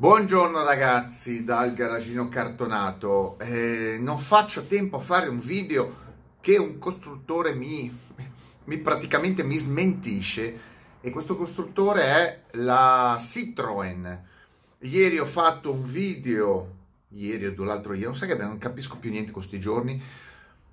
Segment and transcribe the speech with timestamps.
[0.00, 5.94] Buongiorno ragazzi dal garagino cartonato, eh, non faccio tempo a fare un video
[6.40, 7.94] che un costruttore mi,
[8.64, 10.60] mi praticamente mi smentisce.
[11.02, 14.24] E questo costruttore è la Citroen.
[14.78, 16.76] Ieri ho fatto un video,
[17.08, 20.02] ieri o l'altro ieri, non so che non capisco più niente questi giorni,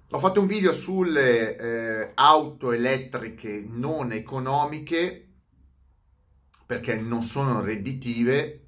[0.10, 5.28] ho fatto un video sulle eh, auto elettriche non economiche
[6.66, 8.62] perché non sono redditive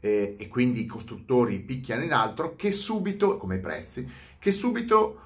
[0.00, 5.20] eh, e quindi i costruttori picchiano in altro, che subito, come i prezzi, che subito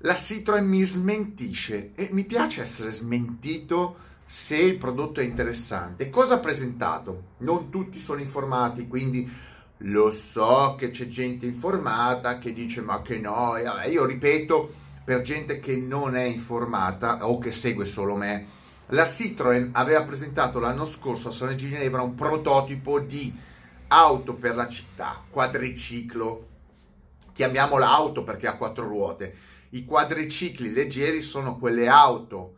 [0.00, 6.10] la Citroen mi smentisce e mi piace essere smentito se il prodotto è interessante.
[6.10, 7.34] Cosa ha presentato?
[7.38, 9.30] Non tutti sono informati, quindi
[9.80, 15.22] lo so che c'è gente informata che dice ma che no, vabbè, io ripeto per
[15.22, 18.46] gente che non è informata o che segue solo me,
[18.88, 23.32] la Citroen aveva presentato l'anno scorso a San Ginevra un prototipo di
[23.88, 26.48] auto per la città, quadriciclo,
[27.32, 29.36] chiamiamola auto perché ha quattro ruote.
[29.70, 32.54] I quadricicli leggeri sono quelle auto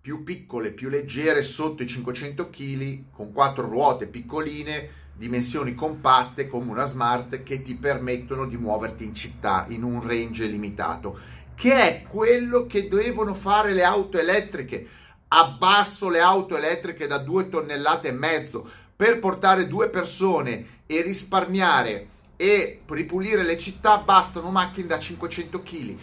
[0.00, 6.70] più piccole, più leggere, sotto i 500 kg, con quattro ruote piccoline, dimensioni compatte come
[6.70, 11.18] una smart che ti permettono di muoverti in città in un range limitato,
[11.54, 14.88] che è quello che devono fare le auto elettriche.
[15.28, 18.68] Abbasso le auto elettriche da 2 tonnellate e mezzo,
[19.02, 25.98] per portare due persone e risparmiare e ripulire le città bastano macchine da 500 kg.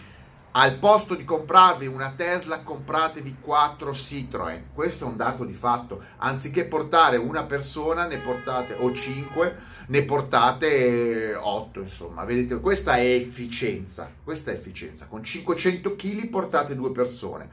[0.50, 4.64] Al posto di comprarvi una Tesla, compratevi 4 Citroen.
[4.74, 6.02] Questo è un dato di fatto.
[6.18, 12.26] Anziché portare una persona, ne portate o 5, ne portate 8, insomma.
[12.26, 14.12] Vedete, questa è efficienza.
[14.22, 15.06] Questa è efficienza.
[15.06, 17.48] Con 500 kg portate due persone.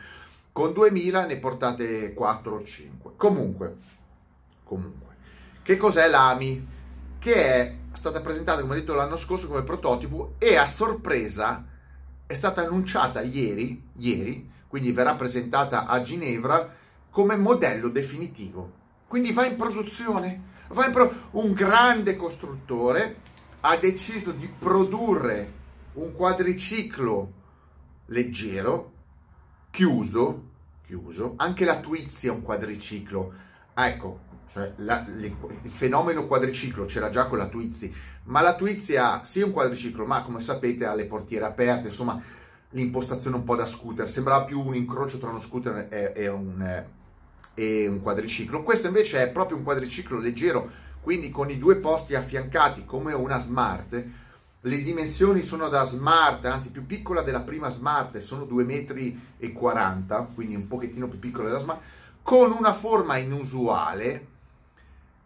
[0.52, 3.12] Con 2000 ne portate 4 o 5.
[3.16, 3.78] Comunque,
[4.66, 5.07] comunque
[5.68, 6.68] che cos'è l'AMI?
[7.20, 11.62] Che è stata presentata, come detto l'anno scorso, come prototipo e a sorpresa
[12.26, 16.74] è stata annunciata ieri, ieri, quindi verrà presentata a Ginevra
[17.10, 18.72] come modello definitivo.
[19.10, 20.42] Quindi va in produzione.
[20.70, 23.18] Va in pro- un grande costruttore
[23.60, 25.52] ha deciso di produrre
[25.96, 27.32] un quadriciclo
[28.06, 28.92] leggero,
[29.70, 30.44] chiuso,
[30.86, 31.34] chiuso.
[31.36, 33.34] Anche la Twizy è un quadriciclo.
[33.74, 34.22] Ah, ecco,
[34.52, 37.94] cioè la, le, il fenomeno quadriciclo c'era già con la Twizy,
[38.26, 42.22] ma la Twizy ha sì un quadriciclo, ma come sapete ha le portiere aperte, insomma
[42.72, 46.86] l'impostazione un po' da scooter, sembrava più un incrocio tra uno scooter e, e, un,
[47.54, 48.64] e un quadriciclo.
[48.64, 50.70] Questo invece è proprio un quadriciclo leggero,
[51.02, 54.06] quindi con i due posti affiancati come una smart.
[54.60, 60.56] Le dimensioni sono da smart, anzi più piccola della prima smart, sono 2,40 m, quindi
[60.56, 61.80] un pochettino più piccola della smart,
[62.22, 64.36] con una forma inusuale,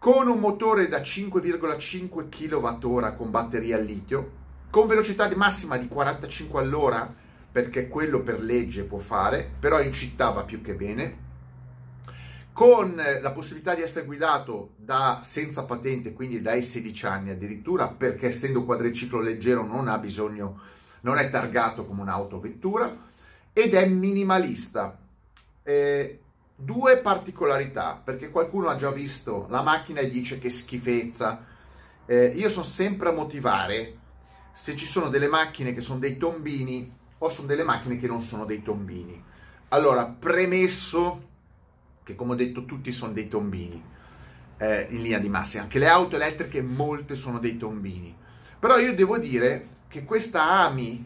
[0.02, 4.32] con un motore da 5,5 kWh con batteria al litio,
[4.72, 7.14] con velocità massima di 45 all'ora,
[7.52, 11.18] perché quello per legge può fare, però in città va più che bene,
[12.52, 18.30] con la possibilità di essere guidato da senza patente, quindi dai 16 anni addirittura, perché
[18.30, 20.62] essendo quadriciclo leggero non ha bisogno,
[21.02, 22.92] non è targato come un'autovettura,
[23.54, 24.98] ed è minimalista.
[25.62, 26.21] Eh,
[26.64, 31.46] due particolarità, perché qualcuno ha già visto la macchina e dice che schifezza.
[32.06, 33.98] Eh, io sono sempre a motivare
[34.54, 38.22] se ci sono delle macchine che sono dei tombini o sono delle macchine che non
[38.22, 39.24] sono dei tombini.
[39.70, 41.30] Allora, premesso
[42.04, 43.82] che come ho detto tutti sono dei tombini
[44.58, 48.16] eh, in linea di massima, anche le auto elettriche molte sono dei tombini.
[48.60, 51.06] Però io devo dire che questa AMI,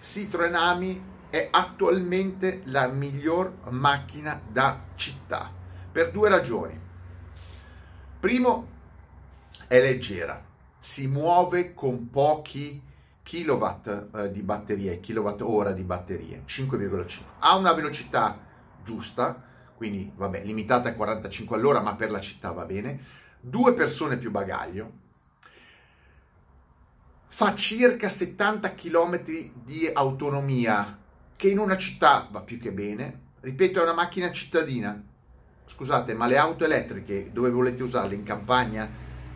[0.00, 5.50] Citroen AMI, è attualmente la miglior macchina da città
[5.90, 6.78] per due ragioni.
[8.20, 8.68] Primo,
[9.66, 10.44] è leggera,
[10.78, 12.82] si muove con pochi
[13.22, 17.20] kilowatt eh, di batterie, kilowatt ora di batterie, 5,5.
[17.38, 18.38] Ha una velocità
[18.84, 19.42] giusta,
[19.74, 23.00] quindi vabbè, limitata a 45 all'ora, ma per la città va bene.
[23.40, 25.00] Due persone più bagaglio.
[27.26, 29.22] Fa circa 70 km
[29.64, 30.98] di autonomia
[31.42, 33.30] che in una città va più che bene.
[33.40, 35.02] Ripeto, è una macchina cittadina.
[35.66, 38.88] Scusate, ma le auto elettriche dove volete usarle in campagna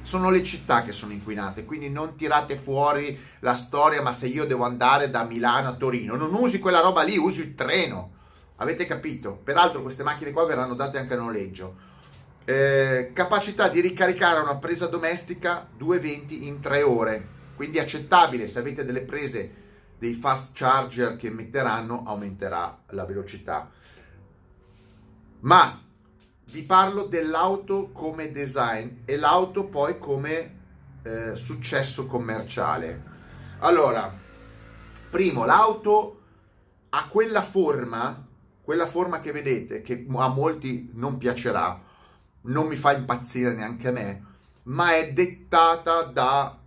[0.02, 4.46] sono le città che sono inquinate, quindi non tirate fuori la storia, ma se io
[4.46, 8.12] devo andare da Milano a Torino, non usi quella roba lì, usi il treno.
[8.58, 9.40] Avete capito?
[9.42, 11.74] Peraltro queste macchine qua verranno date anche a noleggio.
[12.44, 18.84] Eh, capacità di ricaricare una presa domestica 220 in 3 ore, quindi accettabile se avete
[18.84, 19.64] delle prese
[19.98, 23.70] dei fast charger che metteranno aumenterà la velocità.
[25.40, 25.82] Ma
[26.50, 30.58] vi parlo dell'auto come design e l'auto poi come
[31.02, 33.14] eh, successo commerciale.
[33.58, 34.12] Allora,
[35.10, 36.20] primo, l'auto
[36.90, 38.26] ha quella forma,
[38.62, 41.82] quella forma che vedete, che a molti non piacerà,
[42.42, 44.24] non mi fa impazzire neanche a me,
[44.64, 46.58] ma è dettata da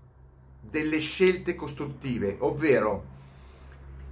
[0.62, 3.18] delle scelte costruttive, ovvero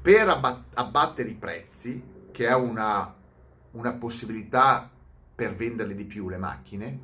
[0.08, 2.02] per abbat- abbattere i prezzi,
[2.32, 3.14] che è una,
[3.72, 4.90] una possibilità
[5.36, 7.00] per venderle di più le macchine,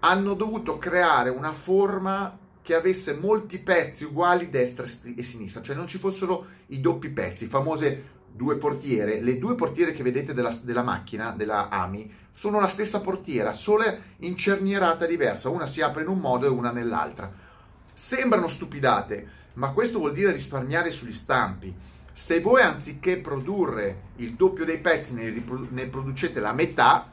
[0.00, 5.88] hanno dovuto creare una forma che avesse molti pezzi uguali destra e sinistra, cioè non
[5.88, 9.22] ci fossero i doppi pezzi, famose due portiere.
[9.22, 13.84] Le due portiere che vedete della, della macchina, della AMI, sono la stessa portiera, solo
[14.18, 17.32] incernierata diversa, una si apre in un modo e una nell'altra.
[17.94, 21.96] Sembrano stupidate, ma questo vuol dire risparmiare sugli stampi.
[22.18, 27.08] Se voi anziché produrre il doppio dei pezzi ne, ne producete la metà,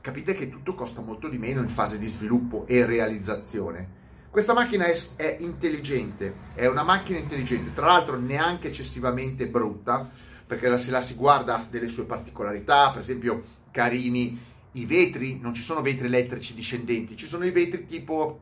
[0.00, 3.96] capite che tutto costa molto di meno in fase di sviluppo e realizzazione.
[4.30, 10.08] Questa macchina è, è, intelligente, è una macchina intelligente, tra l'altro neanche eccessivamente brutta,
[10.46, 13.42] perché se la si guarda ha delle sue particolarità, per esempio
[13.72, 14.40] carini
[14.72, 18.38] i vetri, non ci sono vetri elettrici discendenti, ci sono i vetri tipo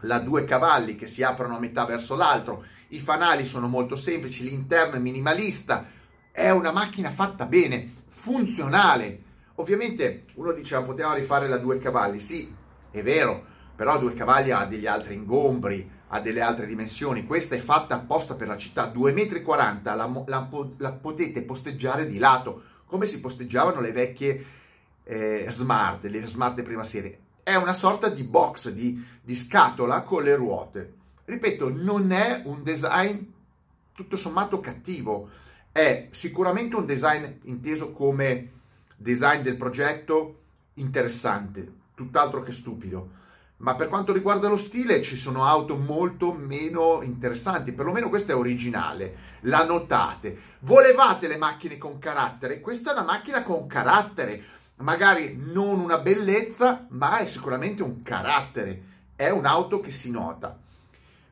[0.00, 4.42] la due cavalli che si aprono a metà verso l'altro, i fanali sono molto semplici,
[4.42, 5.86] l'interno è minimalista,
[6.30, 9.28] è una macchina fatta bene, funzionale,
[9.60, 12.52] Ovviamente uno diceva potevamo rifare la due cavalli, sì,
[12.90, 13.44] è vero,
[13.76, 18.34] però due cavalli ha degli altri ingombri, ha delle altre dimensioni, questa è fatta apposta
[18.34, 20.48] per la città, 2,40 m, la, la,
[20.78, 24.46] la, potete posteggiare di lato, come si posteggiavano le vecchie
[25.04, 27.18] eh, smart, le smart prima serie.
[27.50, 30.94] È una sorta di box, di, di scatola con le ruote.
[31.24, 33.18] Ripeto, non è un design
[33.92, 35.28] tutto sommato cattivo,
[35.72, 38.52] è sicuramente un design inteso come
[38.96, 40.42] design del progetto
[40.74, 43.10] interessante, tutt'altro che stupido.
[43.56, 48.36] Ma per quanto riguarda lo stile ci sono auto molto meno interessanti, perlomeno questa è
[48.36, 50.38] originale, la notate.
[50.60, 52.60] Volevate le macchine con carattere?
[52.60, 58.82] Questa è una macchina con carattere, magari non una bellezza, ma è sicuramente un carattere,
[59.16, 60.58] è un'auto che si nota.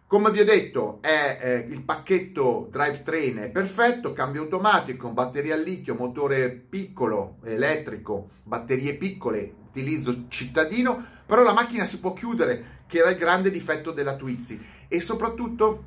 [0.06, 5.58] Come vi ho detto, è, eh, il pacchetto drivetrain è perfetto, cambio automatico, batteria a
[5.58, 13.00] litio, motore piccolo, elettrico, batterie piccole, utilizzo cittadino, però la macchina si può chiudere, che
[13.00, 14.58] era il grande difetto della Twizy
[14.88, 15.84] e soprattutto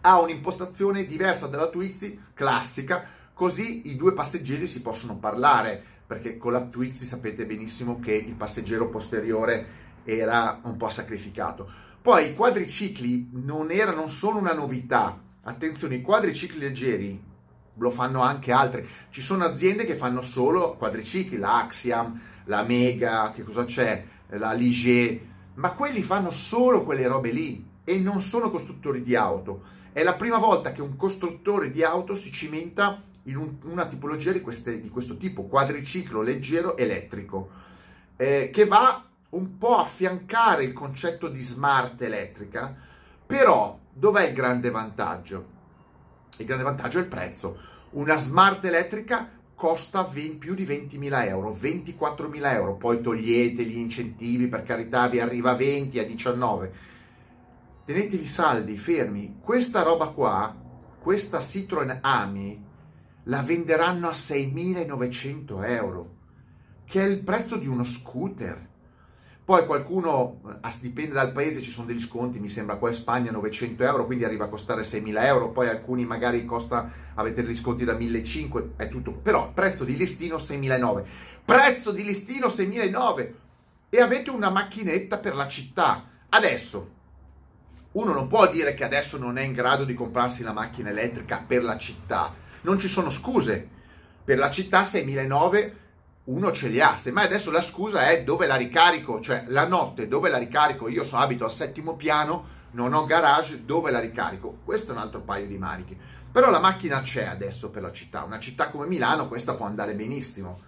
[0.00, 6.52] ha un'impostazione diversa dalla Twizy classica, così i due passeggeri si possono parlare, perché con
[6.52, 11.68] la Twizy sapete benissimo che il passeggero posteriore era un po' sacrificato.
[12.02, 15.18] Poi i quadricicli non erano solo una novità.
[15.42, 17.22] Attenzione, i quadricicli leggeri
[17.76, 18.86] lo fanno anche altri.
[19.10, 24.52] Ci sono aziende che fanno solo quadricicli, la Axiam, la Mega, che cosa c'è, la
[24.52, 25.20] Ligier,
[25.54, 29.62] ma quelli fanno solo quelle robe lì e non sono costruttori di auto.
[29.92, 34.32] È la prima volta che un costruttore di auto si cimenta in un, una tipologia
[34.32, 37.50] di, queste, di, questo tipo, quadriciclo leggero elettrico,
[38.16, 42.74] eh, che va un po' affiancare il concetto di smart elettrica,
[43.26, 45.52] però dov'è il grande vantaggio?
[46.36, 47.58] Il grande vantaggio è il prezzo.
[47.90, 54.46] Una smart elettrica costa 20, più di 20.000 euro, 24.000 euro, poi togliete gli incentivi,
[54.48, 56.72] per carità vi arriva a 20, a 19.
[57.84, 59.38] Tenetevi saldi, fermi.
[59.40, 60.54] Questa roba qua,
[60.98, 62.62] questa Citroen Ami,
[63.24, 66.10] la venderanno a 6.900 euro,
[66.84, 68.72] che è il prezzo di uno scooter.
[69.44, 70.40] Poi qualcuno,
[70.80, 74.24] dipende dal paese, ci sono degli sconti, mi sembra qua in Spagna 900 euro, quindi
[74.24, 78.88] arriva a costare 6.000 euro, poi alcuni magari costa, avete degli sconti da 1.500, è
[78.88, 81.04] tutto, però prezzo di listino 6.900,
[81.44, 83.32] prezzo di listino 6.900
[83.90, 86.08] e avete una macchinetta per la città.
[86.30, 86.92] Adesso,
[87.92, 91.44] uno non può dire che adesso non è in grado di comprarsi la macchina elettrica
[91.46, 93.68] per la città, non ci sono scuse,
[94.24, 95.82] per la città 6.900
[96.24, 100.08] uno ce li ha, semmai adesso la scusa è dove la ricarico, cioè la notte
[100.08, 104.58] dove la ricarico, io so abito al settimo piano, non ho garage, dove la ricarico?
[104.64, 105.96] Questo è un altro paio di maniche.
[106.32, 109.92] Però la macchina c'è adesso per la città, una città come Milano questa può andare
[109.92, 110.60] benissimo.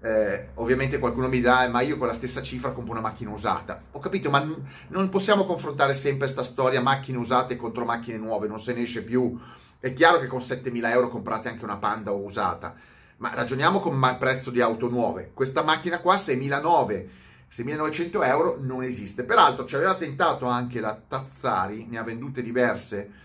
[0.00, 3.30] Eh, ovviamente qualcuno mi dirà, eh, ma io con la stessa cifra compro una macchina
[3.30, 3.82] usata.
[3.92, 8.48] Ho capito, ma n- non possiamo confrontare sempre questa storia macchine usate contro macchine nuove,
[8.48, 9.38] non se ne esce più.
[9.78, 12.74] È chiaro che con 7.000 euro comprate anche una Panda usata
[13.18, 15.30] ma ragioniamo con ma- prezzo di auto nuove.
[15.32, 17.06] Questa macchina qua 6.900,
[17.50, 19.24] 6.900 euro non esiste.
[19.24, 23.24] Peraltro ci aveva tentato anche la Tazzari, ne ha vendute diverse.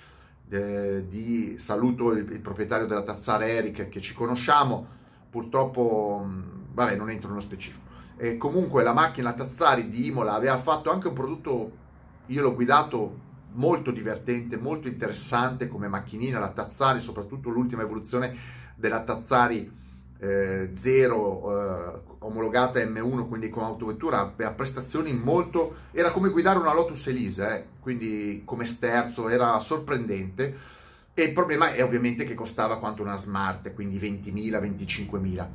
[0.50, 5.00] Eh, di saluto il, il, proprietario della Tazzara Eric che ci conosciamo.
[5.30, 7.90] Purtroppo, mh, vabbè, non entro nello specifico.
[8.18, 11.80] E comunque la macchina Tazzari di Imola aveva fatto anche un prodotto
[12.28, 18.36] io l'ho guidato molto divertente, molto interessante come macchinina, la Tazzari, soprattutto l'ultima evoluzione
[18.76, 19.80] della Tazzari
[20.22, 25.76] eh, 0 eh, omologata M1, quindi con autovettura, a prestazioni molto...
[25.92, 30.80] era come guidare una Lotus Elise, eh, quindi come sterzo, era sorprendente.
[31.14, 35.48] E il problema è ovviamente che costava quanto una Smart, quindi 20.000, 25.000.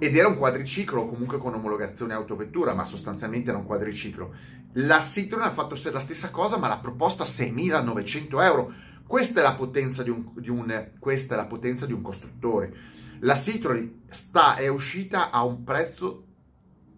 [0.00, 4.32] Ed era un quadriciclo, comunque con omologazione autovettura, ma sostanzialmente era un quadriciclo.
[4.72, 8.72] La Citroen ha fatto la stessa cosa, ma l'ha proposta a 6.900 euro.
[9.06, 12.96] Questa è la potenza di un, di un, questa è la potenza di un costruttore
[13.20, 16.24] la Citroën sta, è uscita a un prezzo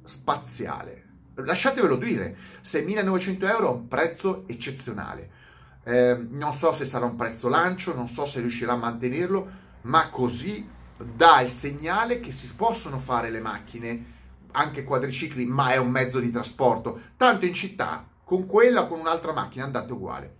[0.04, 1.04] spaziale.
[1.34, 5.38] Lasciatevelo dire, 6.900 euro è un prezzo eccezionale.
[5.84, 9.50] Eh, non so se sarà un prezzo lancio, non so se riuscirà a mantenerlo,
[9.82, 14.18] ma così dà il segnale che si possono fare le macchine,
[14.52, 17.00] anche quadricicli, ma è un mezzo di trasporto.
[17.16, 20.37] Tanto in città, con quella o con un'altra macchina andate uguale.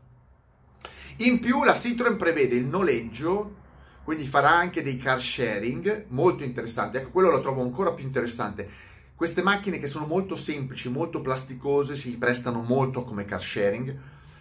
[1.19, 3.59] In più la Citroën prevede il noleggio
[4.11, 6.97] quindi farà anche dei car sharing molto interessanti.
[6.97, 8.69] Ecco, quello lo trovo ancora più interessante.
[9.15, 13.97] Queste macchine che sono molto semplici, molto plasticose, si prestano molto come car sharing,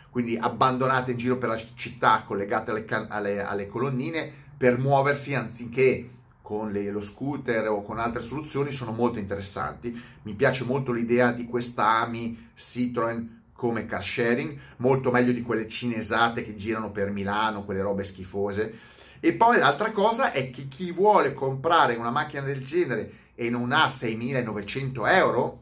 [0.09, 6.09] quindi abbandonate in giro per la città, collegate alle, alle, alle colonnine per muoversi anziché
[6.49, 10.01] con le, lo scooter o con altre soluzioni sono molto interessanti.
[10.23, 15.67] Mi piace molto l'idea di questa AMI Citroen come car sharing, molto meglio di quelle
[15.67, 20.91] cinesate che girano per Milano, quelle robe schifose e poi l'altra cosa è che chi
[20.91, 25.61] vuole comprare una macchina del genere e non ha 6.900 euro,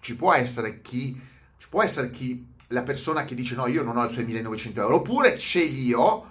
[0.00, 1.18] ci può essere chi,
[1.56, 4.96] ci può essere chi, la persona che dice no, io non ho i 6.900 euro,
[4.96, 6.30] oppure ce li ho,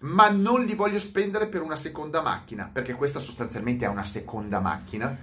[0.00, 4.60] ma non li voglio spendere per una seconda macchina, perché questa sostanzialmente è una seconda
[4.60, 5.16] macchina.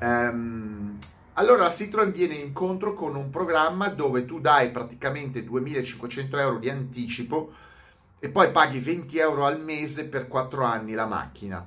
[0.00, 0.98] Um,
[1.34, 6.68] allora la Citroen viene incontro con un programma dove tu dai praticamente 2.500 euro di
[6.68, 7.52] anticipo
[8.18, 11.66] e poi paghi 20 euro al mese per 4 anni la macchina.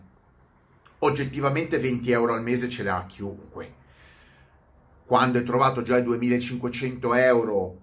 [0.99, 3.73] Oggettivamente 20 euro al mese ce l'ha chiunque.
[5.05, 7.77] Quando hai trovato già i 2500 euro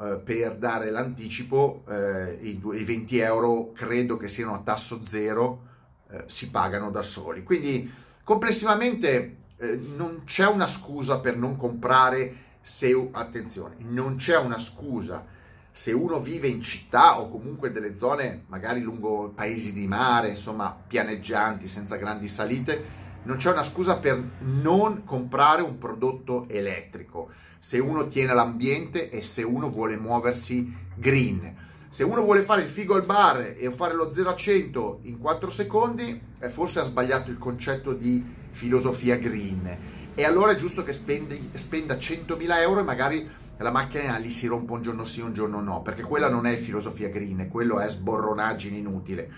[0.00, 5.62] eh, per dare l'anticipo, eh, i, i, 20 euro credo che siano a tasso zero,
[6.10, 7.42] eh, si pagano da soli.
[7.42, 7.90] Quindi
[8.22, 15.34] complessivamente eh, non c'è una scusa per non comprare se, attenzione, non c'è una scusa
[15.76, 20.74] se uno vive in città o comunque delle zone magari lungo paesi di mare, insomma
[20.74, 27.30] pianeggianti, senza grandi salite, non c'è una scusa per non comprare un prodotto elettrico.
[27.58, 31.64] Se uno tiene l'ambiente e se uno vuole muoversi green.
[31.88, 35.18] Se uno vuole fare il figo al bar e fare lo 0 a 100 in
[35.18, 39.76] 4 secondi, eh, forse ha sbagliato il concetto di filosofia green.
[40.14, 43.28] E allora è giusto che spendi, spenda 100.000 euro e magari
[43.58, 46.54] la macchina lì si rompe un giorno sì, un giorno no, perché quella non è
[46.56, 49.30] filosofia green, quello è sborronaggine inutile.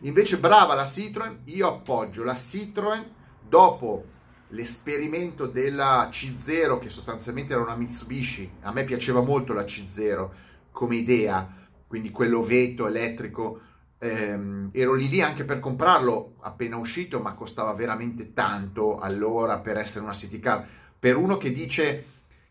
[0.00, 3.16] Invece brava la Citroen, io appoggio la Citroen
[3.48, 4.04] dopo
[4.48, 10.28] l'esperimento della C0 che sostanzialmente era una Mitsubishi, a me piaceva molto la C0
[10.70, 13.60] come idea, quindi quello veto elettrico,
[13.98, 19.76] ehm, ero lì lì anche per comprarlo appena uscito, ma costava veramente tanto allora per
[19.76, 20.66] essere una city car.
[20.98, 22.04] Per uno che dice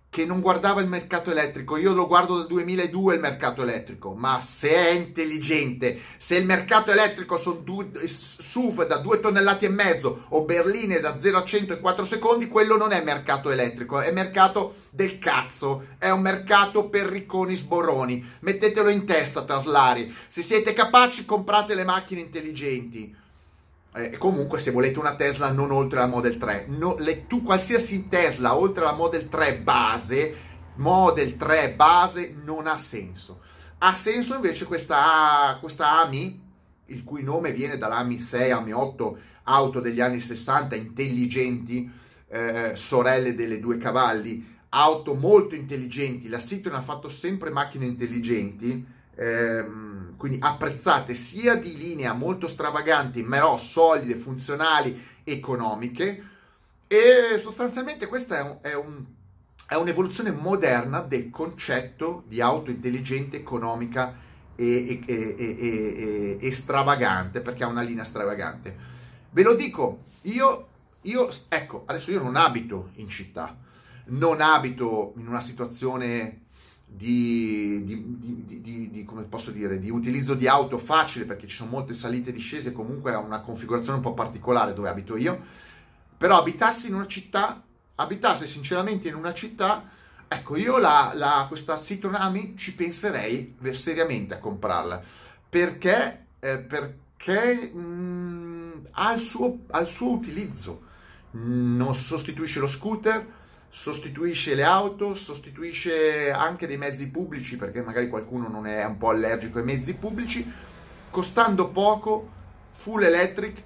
[0.09, 4.39] che non guardava il mercato elettrico, io lo guardo dal 2002 il mercato elettrico, ma
[4.41, 10.25] se è intelligente, se il mercato elettrico sono due, SUV da 2 tonnellate e mezzo
[10.29, 14.11] o berline da 0 a 100 in 4 secondi, quello non è mercato elettrico, è
[14.11, 18.25] mercato del cazzo, è un mercato per ricconi sboroni.
[18.39, 20.15] Mettetelo in testa, Taslari.
[20.27, 23.25] Se siete capaci, comprate le macchine intelligenti
[23.93, 28.07] eh, comunque se volete una Tesla non oltre la Model 3 no, le, tu qualsiasi
[28.07, 30.35] Tesla oltre la Model 3 base
[30.77, 33.41] Model 3 base non ha senso.
[33.79, 36.45] Ha senso invece questa, questa AMI
[36.85, 41.89] il cui nome viene dall'AMI 6 AMI 8 auto degli anni 60 intelligenti
[42.29, 46.27] eh, sorelle delle due cavalli auto molto intelligenti.
[46.27, 48.85] La Citroen ha fatto sempre macchine intelligenti
[49.17, 56.23] ehm, quindi apprezzate sia di linea molto stravaganti, però solide, funzionali, economiche.
[56.87, 59.05] E sostanzialmente questa è, un, è, un,
[59.67, 64.15] è un'evoluzione moderna del concetto di auto intelligente, economica
[64.55, 68.75] e, e, e, stravagante, perché ha una linea stravagante.
[69.29, 70.67] Ve lo dico, io,
[71.01, 73.55] io, ecco, adesso io non abito in città,
[74.05, 76.45] non abito in una situazione
[76.89, 81.71] di, di, di, di, come posso dire, di utilizzo di auto facile perché ci sono
[81.71, 85.39] molte salite e discese, comunque ha una configurazione un po' particolare dove abito io,
[86.17, 87.61] però abitassi in una città,
[87.95, 89.95] abitasse sinceramente in una città,
[90.29, 95.01] Ecco, io la, la, questa Citroen Ami ci penserei seriamente a comprarla
[95.47, 100.83] perché, eh, perché mh, mm, ha, il suo, ha il suo utilizzo.
[101.31, 103.25] Non sostituisce lo scooter,
[103.79, 109.09] sostituisce le auto, sostituisce anche dei mezzi pubblici perché magari qualcuno non è un po'
[109.09, 110.51] allergico ai mezzi pubblici,
[111.11, 112.31] costando poco,
[112.71, 113.61] full electric,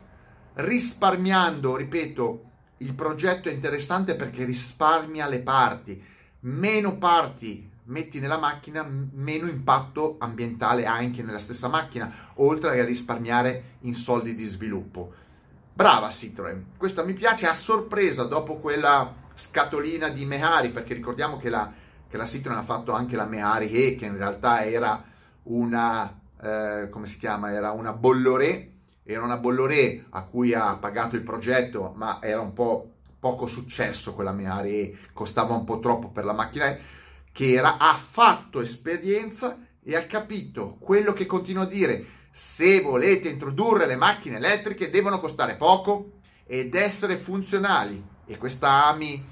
[0.55, 2.43] risparmiando, ripeto,
[2.79, 6.03] il progetto è interessante perché risparmia le parti,
[6.41, 13.77] meno parti metti nella macchina, meno impatto ambientale anche nella stessa macchina, oltre a risparmiare
[13.81, 15.13] in soldi di sviluppo.
[15.73, 21.49] Brava Citroen, questa mi piace, a sorpresa dopo quella scatolina di Mehari, perché ricordiamo che
[21.49, 21.73] la,
[22.07, 25.03] che la Citroen ha fatto anche la Mehari E, che in realtà era
[25.43, 28.69] una, eh, come si chiama, era una Bolloré,
[29.03, 34.13] era una Bolloré a cui ha pagato il progetto, ma era un po' poco successo
[34.13, 36.77] quella Mehari E, costava un po' troppo per la macchina
[37.31, 43.27] che era, ha fatto esperienza e ha capito quello che continuo a dire, se volete
[43.27, 48.09] introdurre le macchine elettriche devono costare poco ed essere funzionali.
[48.25, 49.30] E questa AMI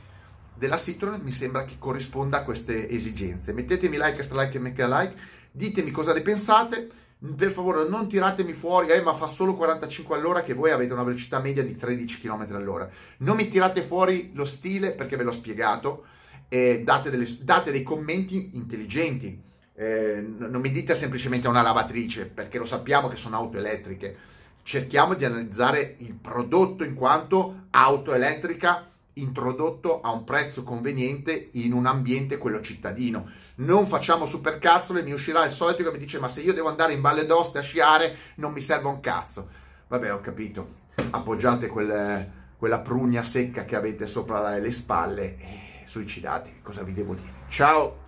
[0.60, 3.54] della Citroen mi sembra che corrisponda a queste esigenze.
[3.54, 5.16] Mettetemi like, extra like e mega like,
[5.50, 6.90] ditemi cosa ne pensate.
[7.36, 11.04] Per favore non tiratemi fuori, eh, ma fa solo 45 all'ora che voi avete una
[11.04, 12.90] velocità media di 13 km all'ora.
[13.20, 16.06] Non mi tirate fuori lo stile perché ve l'ho spiegato.
[16.50, 19.42] Eh, date, delle, date, dei commenti intelligenti.
[19.76, 24.18] Eh, non mi dite semplicemente una lavatrice perché lo sappiamo che sono auto elettriche.
[24.64, 28.89] Cerchiamo di analizzare il prodotto in quanto auto elettrica
[29.22, 33.30] introdotto a un prezzo conveniente in un ambiente quello cittadino.
[33.56, 36.94] Non facciamo supercazzole, mi uscirà il solito che mi dice ma se io devo andare
[36.94, 39.50] in Valle d'Oste a sciare non mi serve un cazzo.
[39.88, 40.78] Vabbè, ho capito.
[41.12, 46.62] Appoggiate quel, quella prugna secca che avete sopra le spalle e suicidatevi.
[46.62, 47.34] Cosa vi devo dire?
[47.48, 47.99] Ciao!